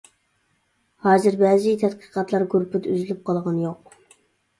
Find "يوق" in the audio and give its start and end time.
3.67-3.93